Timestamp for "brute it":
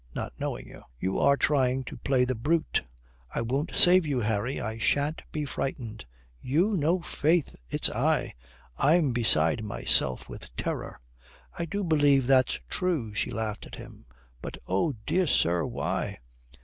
2.33-3.45